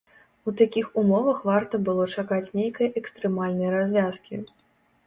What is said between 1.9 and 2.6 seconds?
было чакаць